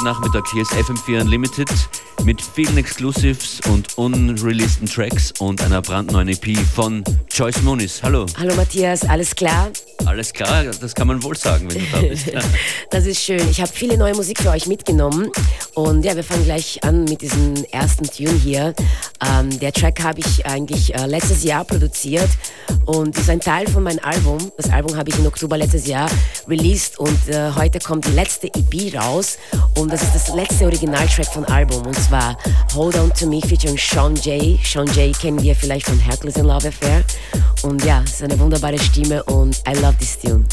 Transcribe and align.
heute 0.00 0.04
Nachmittag. 0.04 0.48
Hier 0.52 0.62
ist 0.62 0.72
FM4 0.72 1.22
Unlimited 1.22 1.68
mit 2.24 2.40
vielen 2.40 2.76
Exclusives 2.76 3.60
und 3.70 3.98
unreleaseden 3.98 4.88
Tracks 4.88 5.32
und 5.38 5.62
einer 5.62 5.82
brandneuen 5.82 6.28
EP 6.28 6.56
von 6.74 7.04
Joyce 7.30 7.62
Moonis. 7.62 8.02
Hallo. 8.02 8.26
Hallo 8.38 8.54
Matthias, 8.54 9.02
alles 9.02 9.34
klar? 9.34 9.70
Alles 10.06 10.32
klar, 10.32 10.64
das 10.64 10.94
kann 10.94 11.06
man 11.06 11.22
wohl 11.22 11.36
sagen, 11.36 11.68
wenn 11.70 11.78
du 11.78 11.90
da 11.92 12.00
bist. 12.00 12.32
das 12.90 13.06
ist 13.06 13.22
schön. 13.22 13.48
Ich 13.50 13.60
habe 13.60 13.70
viele 13.72 13.96
neue 13.96 14.14
Musik 14.14 14.38
für 14.38 14.50
euch 14.50 14.66
mitgenommen 14.66 15.30
und 15.74 16.04
ja, 16.04 16.16
wir 16.16 16.24
fangen 16.24 16.44
gleich 16.44 16.82
an 16.82 17.04
mit 17.04 17.20
diesem 17.20 17.54
ersten 17.70 18.04
Tune 18.04 18.32
hier. 18.32 18.74
Ähm, 19.24 19.58
der 19.60 19.72
Track 19.72 20.02
habe 20.02 20.20
ich 20.20 20.46
eigentlich 20.46 20.94
äh, 20.94 21.06
letztes 21.06 21.44
Jahr 21.44 21.64
produziert 21.64 22.28
und 22.86 23.16
ist 23.16 23.28
ein 23.30 23.40
Teil 23.40 23.68
von 23.68 23.82
meinem 23.82 24.00
Album. 24.02 24.38
Das 24.56 24.70
Album 24.70 24.96
habe 24.96 25.10
ich 25.10 25.18
im 25.18 25.26
Oktober 25.26 25.56
letztes 25.56 25.86
Jahr 25.86 26.10
released 26.48 26.98
und 26.98 27.28
äh, 27.28 27.50
heute 27.54 27.78
kommt 27.78 28.06
die 28.06 28.12
letzte 28.12 28.48
EP 28.48 28.94
raus 28.94 29.38
und 29.76 29.92
das 29.92 30.02
ist 30.02 30.14
das 30.14 30.34
letzte 30.34 30.64
Originaltrack 30.64 31.26
vom 31.26 31.44
Album 31.44 31.86
und 31.86 31.98
zwar 31.98 32.36
Hold 32.74 32.96
On 32.96 33.12
To 33.14 33.26
Me 33.26 33.40
featuring 33.40 33.78
Sean 33.78 34.16
Jay. 34.16 34.58
Sean 34.64 34.86
Jay 34.94 35.12
kennen 35.12 35.42
wir 35.42 35.54
vielleicht 35.54 35.86
von 35.86 35.98
Hercules 35.98 36.36
in 36.36 36.46
Love 36.46 36.68
Affair 36.68 37.04
und 37.62 37.84
ja, 37.84 38.02
es 38.04 38.14
ist 38.14 38.22
eine 38.22 38.38
wunderbare 38.38 38.78
Stimme 38.78 39.22
und 39.24 39.56
I 39.68 39.74
love 39.74 39.89
this 39.98 40.16
tune. 40.16 40.46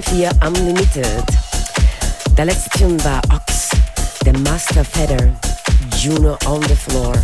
FM4 0.00 0.46
Unlimited. 0.46 1.24
Der 2.36 2.46
letzte 2.46 2.70
Tune 2.70 3.02
war 3.04 3.20
Ox, 3.32 3.70
The 4.24 4.32
Master 4.32 4.84
Feather, 4.84 5.32
Juno 5.98 6.38
on 6.46 6.62
the 6.62 6.76
Floor. 6.76 7.14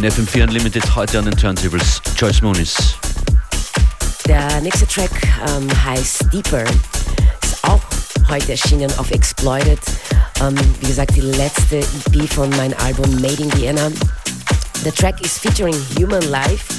In 0.00 0.10
FM4 0.10 0.44
Unlimited 0.44 0.96
heute 0.96 1.18
an 1.18 1.26
den 1.26 1.36
Turntables 1.36 2.00
Joyce 2.16 2.40
Moonis. 2.40 2.94
Der 4.26 4.58
nächste 4.62 4.86
Track 4.86 5.10
ähm, 5.46 5.68
heißt 5.84 6.32
Deeper. 6.32 6.64
Ist 7.42 7.62
auch 7.64 7.82
heute 8.30 8.52
erschienen 8.52 8.90
auf 8.96 9.10
Exploited. 9.10 9.78
Ähm, 10.40 10.54
wie 10.80 10.86
gesagt, 10.86 11.16
die 11.16 11.20
letzte 11.20 11.80
EP 11.80 12.26
von 12.32 12.48
meinem 12.56 12.74
Album 12.82 13.10
Made 13.20 13.42
in 13.42 13.52
Vienna. 13.58 13.90
Der 14.86 14.94
Track 14.94 15.20
ist 15.20 15.38
featuring 15.38 15.76
Human 15.98 16.22
Life 16.30 16.72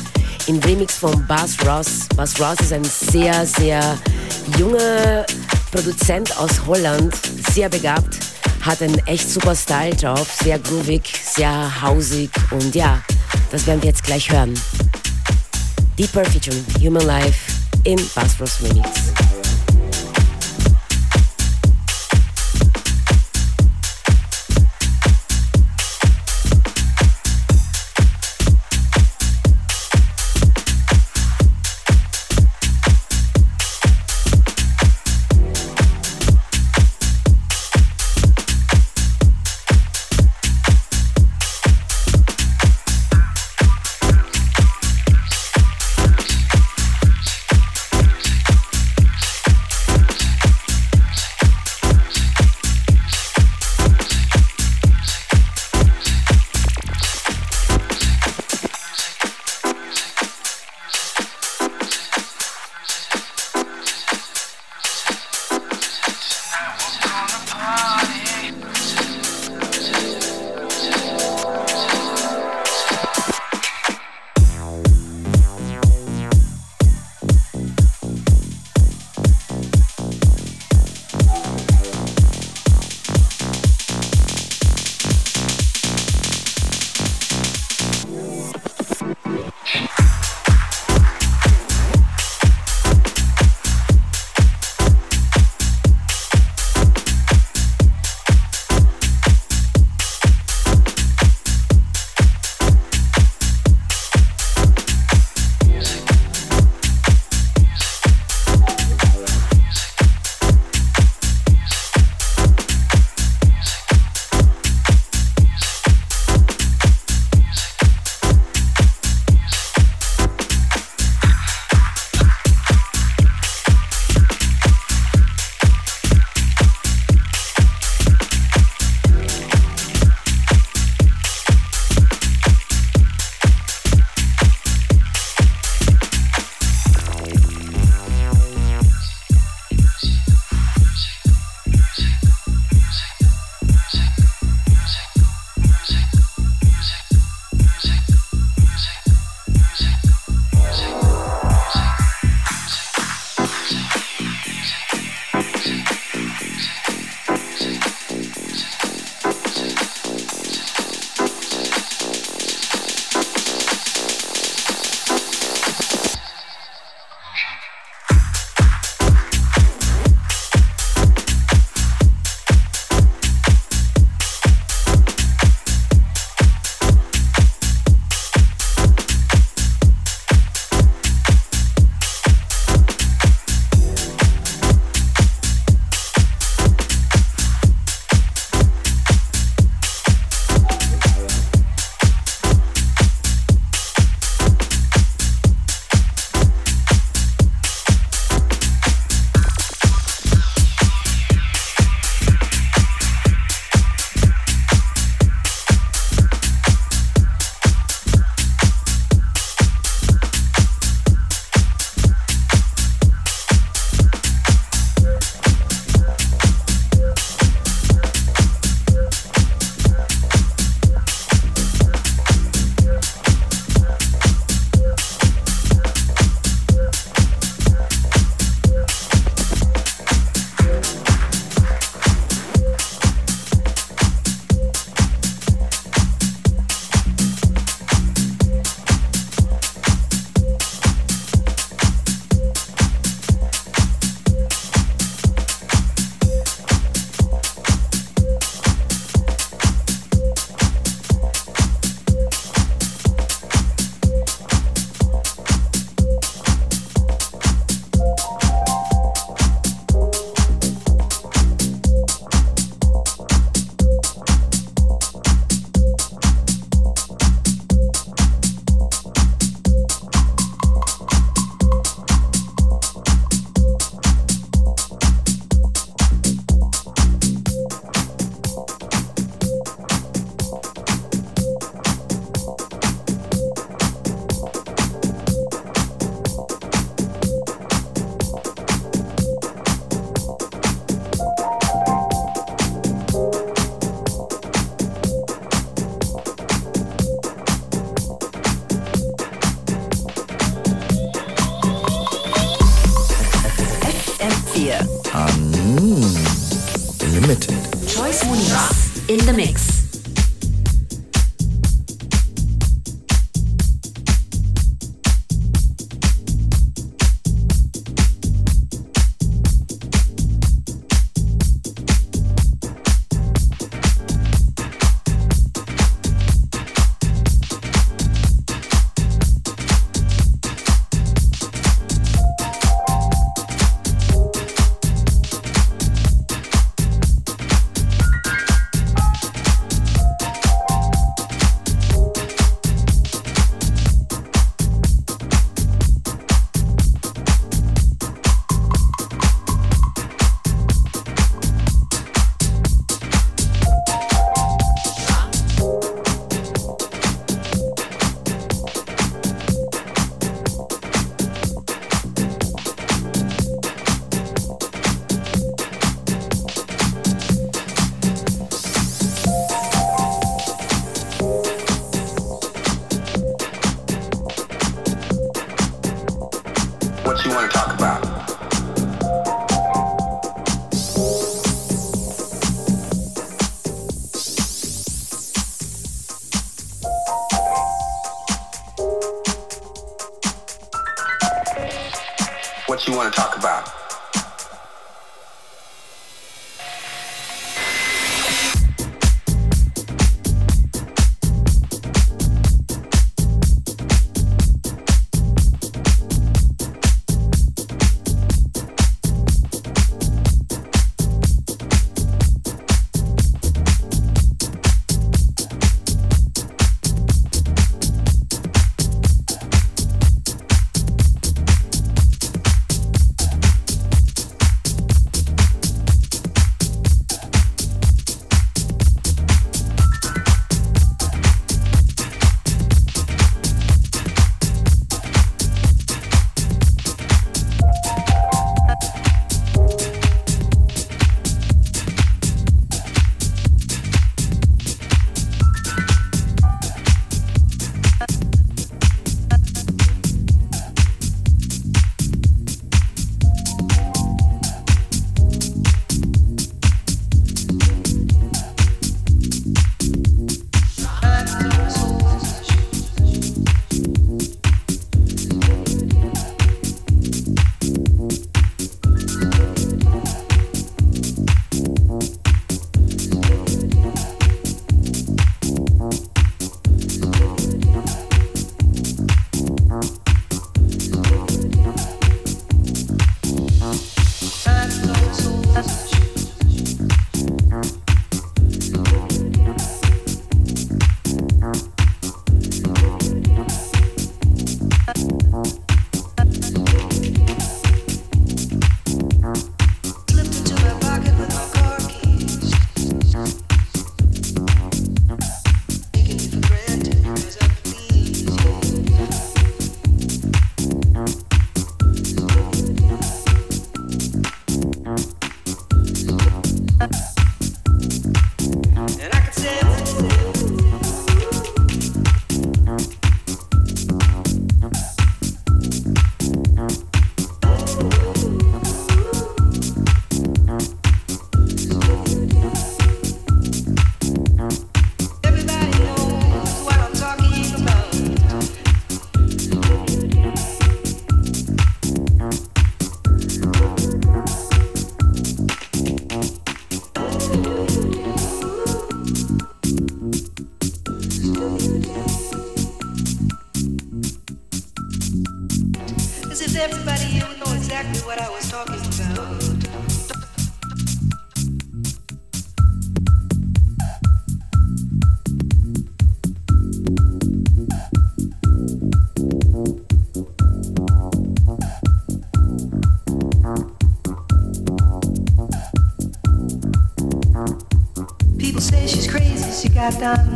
im 0.48 0.58
Remix 0.58 0.96
von 0.96 1.24
Buzz 1.28 1.58
Ross. 1.64 2.08
Buzz 2.16 2.40
Ross 2.40 2.60
ist 2.62 2.74
ein 2.74 2.84
sehr, 2.84 3.46
sehr 3.46 4.00
junger 4.58 5.28
Produzent 5.72 6.36
aus 6.38 6.66
Holland, 6.66 7.14
sehr 7.54 7.70
begabt, 7.70 8.18
hat 8.62 8.82
einen 8.82 9.00
echt 9.08 9.30
super 9.30 9.56
Style 9.56 9.96
drauf, 9.96 10.28
sehr 10.44 10.60
groovig, 10.60 11.02
sehr 11.24 11.82
hausig 11.82 12.30
und 12.52 12.76
ja, 12.76 13.02
das 13.52 13.66
werden 13.68 13.82
wir 13.82 13.90
jetzt 13.90 14.04
gleich 14.04 14.32
hören. 14.32 14.54
Deeper 15.98 16.26
featuring 16.26 16.66
Human 16.80 17.06
Life 17.06 17.52
in 17.84 18.00
Bass 18.16 18.38
Remix. 18.62 19.21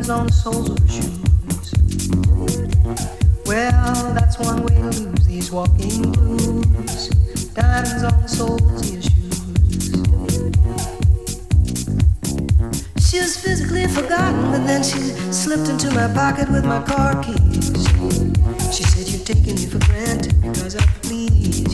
Diamonds 0.06 0.10
on 0.10 0.28
the 0.28 0.34
soles 0.34 0.70
of 0.70 0.78
her 0.78 0.88
shoes. 0.88 1.74
Well, 3.46 4.14
that's 4.14 4.38
one 4.38 4.64
way 4.64 4.76
to 4.76 5.02
lose 5.02 5.26
these 5.26 5.52
walking 5.52 6.12
blues. 6.12 7.10
Diamonds 7.54 8.04
on 8.04 8.22
the 8.22 8.28
soles 8.28 8.62
of 8.62 8.94
your 8.94 9.02
shoes. 9.02 9.42
She 13.10 13.20
was 13.20 13.38
physically 13.38 13.88
forgotten, 13.88 14.52
but 14.52 14.68
then 14.68 14.84
she 14.84 15.00
slipped 15.32 15.70
into 15.70 15.90
my 15.92 16.08
pocket 16.14 16.52
with 16.52 16.66
my 16.66 16.84
car 16.84 17.24
keys. 17.24 17.88
She 18.76 18.84
said, 18.84 19.08
You're 19.08 19.26
taking 19.26 19.56
me 19.56 19.66
for 19.66 19.80
granted 19.86 20.40
because 20.42 20.76
I 20.76 20.86
please 21.02 21.65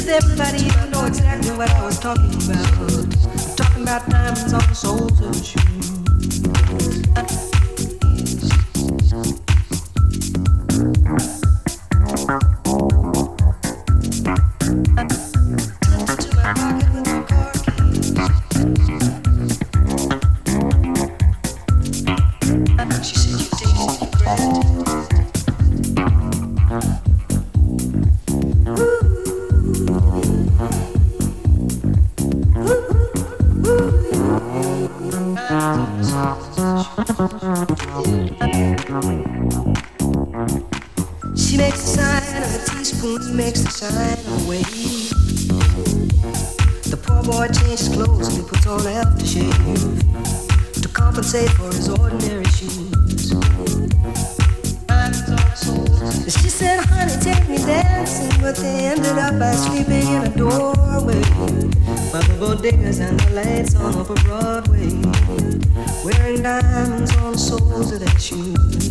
If 0.00 0.08
everybody 0.08 0.64
would 0.80 0.92
know 0.92 1.04
exactly 1.04 1.50
what 1.58 1.68
I 1.68 1.84
was 1.84 1.98
talking 1.98 2.32
about. 2.32 2.80
I'm 2.90 3.54
talking 3.54 3.82
about 3.82 4.08
diamonds 4.08 4.54
on 4.54 4.70
boy 47.30 47.46
changed 47.48 47.92
clothes 47.92 48.28
and 48.28 48.36
he 48.38 48.42
puts 48.42 48.66
on 48.66 48.80
aftershave 48.80 50.82
to 50.82 50.88
compensate 50.88 51.50
for 51.50 51.66
his 51.66 51.88
ordinary 51.88 52.44
shoes. 52.44 53.30
She 56.26 56.48
said, 56.48 56.80
honey, 56.84 57.16
take 57.20 57.48
me 57.48 57.58
dancing, 57.58 58.40
but 58.40 58.56
they 58.56 58.86
ended 58.86 59.18
up 59.18 59.38
by 59.38 59.52
sleeping 59.52 60.08
in 60.08 60.24
a 60.24 60.36
doorway 60.36 61.20
by 62.12 62.20
the 62.26 62.34
bodegas 62.40 63.00
and 63.00 63.20
the 63.20 63.30
lights 63.38 63.76
on 63.76 63.94
over 63.94 64.14
Broadway, 64.26 64.90
wearing 66.04 66.42
diamonds 66.42 67.14
on 67.16 67.32
the 67.32 67.38
soles 67.38 67.92
of 67.92 68.00
their 68.00 68.18
shoes. 68.18 68.90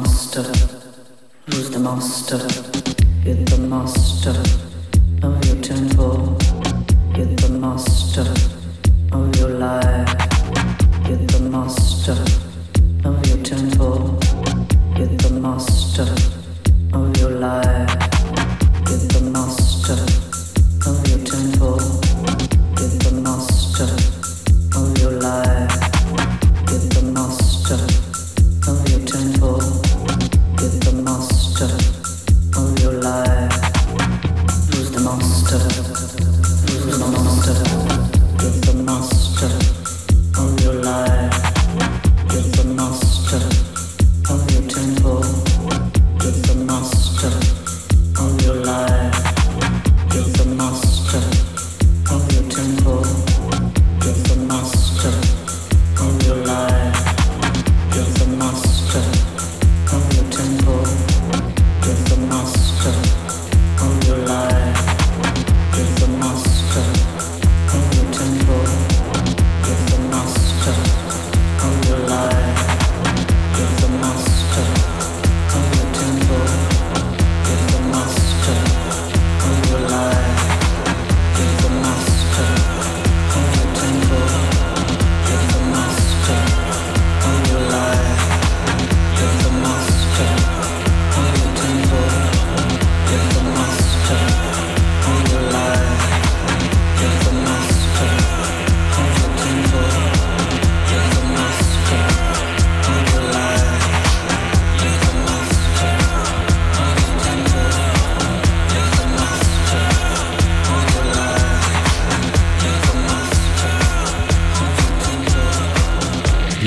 master? 0.00 0.42
Who's 1.46 1.70
the 1.70 1.78
master? 1.78 2.38
You're 3.24 3.44
the 3.44 3.58
master 3.58 4.34
of 5.22 5.44
your 5.44 5.62
temple. 5.62 6.36
You're 7.16 7.26
the 7.26 7.48
master. 7.60 8.53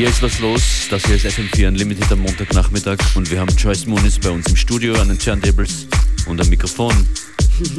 Shoes. 0.06 0.18
ist 0.18 0.22
was 0.22 0.40
los. 0.40 0.62
Das 0.90 1.06
hier 1.06 1.16
ist 1.16 1.26
FM4 1.26 1.68
Unlimited 1.68 2.12
am 2.12 2.20
Montagnachmittag 2.20 2.98
und 3.16 3.30
wir 3.30 3.40
haben 3.40 3.56
Joyce 3.56 3.86
Moonis 3.86 4.18
bei 4.20 4.30
uns 4.30 4.48
im 4.48 4.56
Studio 4.56 4.96
an 4.96 5.10
den 5.10 5.20
Turntables 5.20 5.88
und 6.26 6.40
am 6.42 6.50
Mikrofon. 6.50 6.94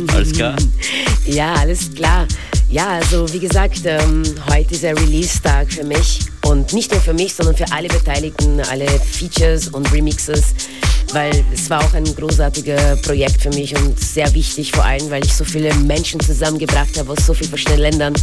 Alles 0.08 0.32
klar? 0.32 0.56
ja, 1.26 1.54
alles 1.54 1.92
klar. 1.94 2.26
Ja, 2.70 2.88
also 2.88 3.32
wie 3.32 3.38
gesagt, 3.38 3.80
ähm, 3.84 4.22
heute 4.52 4.74
ist 4.74 4.82
der 4.82 4.96
Release-Tag 4.96 5.72
für 5.72 5.84
mich 5.84 6.20
und 6.44 6.72
nicht 6.72 6.92
nur 6.92 7.00
für 7.00 7.14
mich, 7.14 7.34
sondern 7.34 7.56
für 7.56 7.70
alle 7.72 7.88
Beteiligten, 7.88 8.60
alle 8.60 8.86
Features 8.86 9.68
und 9.68 9.90
Remixes, 9.92 10.54
weil 11.12 11.44
es 11.52 11.70
war 11.70 11.84
auch 11.84 11.94
ein 11.94 12.04
großartiges 12.04 13.02
Projekt 13.02 13.42
für 13.42 13.50
mich 13.50 13.76
und 13.76 13.98
sehr 13.98 14.32
wichtig, 14.34 14.72
vor 14.72 14.84
allem, 14.84 15.10
weil 15.10 15.24
ich 15.24 15.32
so 15.32 15.44
viele 15.44 15.74
Menschen 15.74 16.20
zusammengebracht 16.20 16.98
habe 16.98 17.12
aus 17.12 17.26
so 17.26 17.34
vielen 17.34 17.50
verschiedenen 17.50 17.80
Ländern 17.80 18.14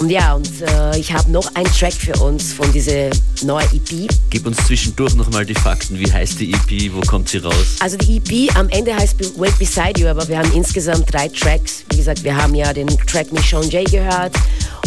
und 0.00 0.10
ja, 0.10 0.34
und 0.34 0.48
äh, 0.60 0.98
ich 0.98 1.12
habe 1.12 1.30
noch 1.30 1.54
einen 1.54 1.72
Track 1.72 1.92
für 1.92 2.14
uns 2.22 2.52
von 2.52 2.70
dieser 2.72 3.10
neuen 3.42 3.66
EP. 3.72 4.08
Gib 4.30 4.46
uns 4.46 4.56
zwischendurch 4.66 5.14
nochmal 5.14 5.46
die 5.46 5.54
Fakten. 5.54 5.98
Wie 5.98 6.12
heißt 6.12 6.40
die 6.40 6.52
EP? 6.52 6.92
Wo 6.92 7.00
kommt 7.02 7.28
sie 7.28 7.38
raus? 7.38 7.76
Also 7.80 7.96
die 7.96 8.16
EP 8.16 8.56
am 8.56 8.68
Ende 8.70 8.94
heißt 8.94 9.16
Wait 9.38 9.58
Beside 9.58 10.00
You, 10.00 10.08
aber 10.08 10.26
wir 10.28 10.38
haben 10.38 10.52
insgesamt 10.52 11.12
drei 11.12 11.28
Tracks. 11.28 11.84
Wie 11.90 11.96
gesagt, 11.98 12.24
wir 12.24 12.36
haben 12.36 12.54
ja 12.54 12.72
den 12.72 12.88
Track 12.88 13.32
mit 13.32 13.44
Sean 13.44 13.68
Jay 13.70 13.84
gehört 13.84 14.34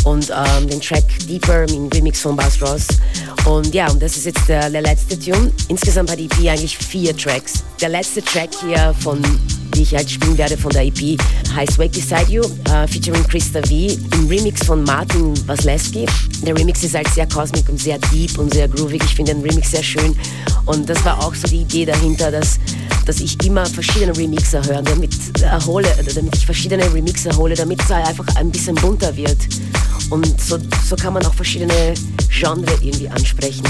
und 0.03 0.29
ähm, 0.29 0.67
den 0.67 0.81
Track 0.81 1.05
Deeper 1.27 1.63
im 1.63 1.87
Remix 1.87 2.21
von 2.21 2.35
Bass 2.35 2.61
Ross. 2.61 2.87
Und 3.45 3.73
ja, 3.73 3.89
und 3.89 4.01
das 4.01 4.17
ist 4.17 4.25
jetzt 4.25 4.47
der, 4.47 4.69
der 4.69 4.81
letzte 4.81 5.17
Tune. 5.17 5.51
Insgesamt 5.69 6.11
hat 6.11 6.19
die 6.19 6.25
EP 6.25 6.49
eigentlich 6.49 6.77
vier 6.77 7.15
Tracks. 7.15 7.63
Der 7.79 7.89
letzte 7.89 8.21
Track 8.21 8.49
hier 8.61 8.93
von 8.99 9.21
die 9.73 9.83
ich 9.83 9.95
halt 9.95 10.09
spielen 10.09 10.37
werde 10.37 10.57
von 10.57 10.71
der 10.71 10.85
EP, 10.85 11.19
heißt 11.55 11.77
Wake 11.77 11.91
Beside 11.91 12.25
You, 12.29 12.43
uh, 12.43 12.87
featuring 12.87 13.23
Krista 13.27 13.61
V, 13.61 13.73
im 13.73 14.27
Remix 14.27 14.65
von 14.65 14.83
Martin 14.83 15.33
Wasleski. 15.47 16.05
Der 16.45 16.55
Remix 16.55 16.83
ist 16.83 16.95
halt 16.95 17.07
sehr 17.09 17.27
cosmic 17.27 17.67
und 17.69 17.79
sehr 17.79 17.97
deep 18.11 18.37
und 18.37 18.53
sehr 18.53 18.67
groovig. 18.67 19.01
Ich 19.03 19.15
finde 19.15 19.33
den 19.33 19.41
Remix 19.41 19.71
sehr 19.71 19.83
schön. 19.83 20.15
Und 20.65 20.89
das 20.89 21.03
war 21.05 21.23
auch 21.23 21.33
so 21.33 21.47
die 21.47 21.61
Idee 21.61 21.85
dahinter, 21.85 22.31
dass, 22.31 22.59
dass 23.05 23.19
ich 23.19 23.43
immer 23.45 23.65
verschiedene 23.65 24.15
Remixer 24.15 24.63
höre, 24.65 24.81
damit, 24.81 25.11
erhole, 25.41 25.87
damit 26.13 26.35
ich 26.35 26.45
verschiedene 26.45 26.93
Remixer 26.93 27.35
hole, 27.37 27.55
damit 27.55 27.81
es 27.81 27.89
halt 27.89 28.07
einfach 28.07 28.27
ein 28.35 28.51
bisschen 28.51 28.75
bunter 28.75 29.15
wird. 29.15 29.37
Und 30.09 30.39
so, 30.41 30.57
so 30.87 30.95
kann 30.95 31.13
man 31.13 31.25
auch 31.25 31.33
verschiedene 31.33 31.93
Genres 32.29 32.81
irgendwie 32.81 33.09
ansprechen. 33.09 33.63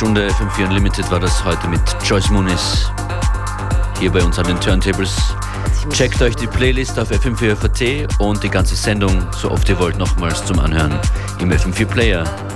Stunde 0.00 0.28
FM4 0.28 0.66
Unlimited 0.66 1.10
war 1.10 1.20
das 1.20 1.44
heute 1.44 1.68
mit 1.68 1.78
Joyce 2.06 2.30
Muniz 2.30 2.90
hier 3.98 4.10
bei 4.10 4.24
uns 4.24 4.38
an 4.38 4.46
den 4.46 4.58
Turntables. 4.58 5.14
Checkt 5.92 6.22
euch 6.22 6.34
die 6.34 6.46
Playlist 6.46 6.98
auf 6.98 7.10
FM4 7.10 8.18
und 8.18 8.42
die 8.42 8.48
ganze 8.48 8.76
Sendung, 8.76 9.26
so 9.30 9.50
oft 9.50 9.68
ihr 9.68 9.78
wollt, 9.78 9.98
nochmals 9.98 10.42
zum 10.46 10.58
Anhören 10.58 10.98
im 11.38 11.52
FM4 11.52 11.84
Player. 11.84 12.49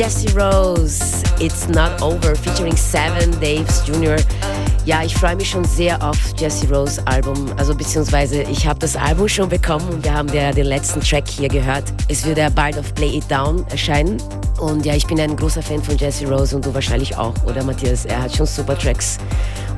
Jesse 0.00 0.34
Rose, 0.34 1.22
It's 1.40 1.68
Not 1.68 2.00
Over, 2.00 2.34
featuring 2.34 2.74
Seven 2.74 3.38
Daves 3.38 3.86
Jr. 3.86 4.16
Ja, 4.86 5.02
ich 5.04 5.14
freue 5.14 5.36
mich 5.36 5.50
schon 5.50 5.62
sehr 5.66 6.02
auf 6.02 6.16
Jesse 6.38 6.66
Rose 6.74 7.02
Album, 7.04 7.52
also 7.58 7.74
beziehungsweise 7.74 8.40
ich 8.44 8.66
habe 8.66 8.78
das 8.78 8.96
Album 8.96 9.28
schon 9.28 9.50
bekommen 9.50 9.86
und 9.90 10.02
wir 10.02 10.14
haben 10.14 10.32
ja 10.32 10.52
den 10.52 10.64
letzten 10.64 11.02
Track 11.02 11.28
hier 11.28 11.50
gehört. 11.50 11.84
Es 12.08 12.24
wird 12.24 12.38
ja 12.38 12.48
bald 12.48 12.78
auf 12.78 12.94
Play 12.94 13.18
It 13.18 13.30
Down 13.30 13.66
erscheinen 13.68 14.16
und 14.58 14.86
ja, 14.86 14.94
ich 14.94 15.06
bin 15.06 15.20
ein 15.20 15.36
großer 15.36 15.60
Fan 15.60 15.82
von 15.82 15.98
Jesse 15.98 16.26
Rose 16.26 16.56
und 16.56 16.64
du 16.64 16.72
wahrscheinlich 16.72 17.14
auch, 17.18 17.34
oder 17.44 17.62
Matthias? 17.62 18.06
Er 18.06 18.22
hat 18.22 18.34
schon 18.34 18.46
super 18.46 18.78
Tracks 18.78 19.18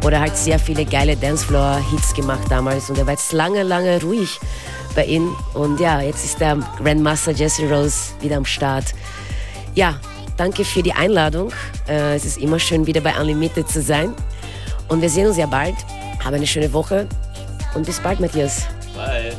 oder 0.05 0.21
halt 0.21 0.37
sehr 0.37 0.61
viele 0.61 0.85
geile 0.85 1.17
Dancefloor-Hits 1.17 2.15
gemacht 2.15 2.45
damals 2.49 2.89
und 2.89 2.97
er 2.97 3.07
war 3.07 3.15
jetzt 3.15 3.33
lange, 3.33 3.65
lange 3.65 4.01
ruhig 4.01 4.39
bei 4.95 5.05
ihm 5.05 5.35
und 5.55 5.81
ja, 5.81 6.01
jetzt 6.01 6.25
ist 6.25 6.41
der 6.41 6.59
Grandmaster 6.81 7.33
Jesse 7.33 7.69
Rose 7.69 8.13
wieder 8.21 8.37
am 8.37 8.45
Start. 8.45 8.95
Ja, 9.75 9.99
danke 10.43 10.65
für 10.65 10.83
die 10.83 10.93
Einladung. 10.93 11.53
Äh, 11.89 12.17
es 12.17 12.25
ist 12.25 12.39
immer 12.39 12.59
schön, 12.59 12.85
wieder 12.85 13.01
bei 13.01 13.15
Unlimited 13.15 13.69
zu 13.69 13.81
sein. 13.81 14.13
Und 14.89 15.01
wir 15.01 15.09
sehen 15.09 15.29
uns 15.29 15.37
ja 15.37 15.47
bald. 15.47 15.77
Habe 16.25 16.37
eine 16.37 16.47
schöne 16.47 16.73
Woche 16.73 17.07
und 17.75 17.87
bis 17.87 18.01
bald, 18.01 18.19
Matthias. 18.19 18.67
Bye. 18.97 19.33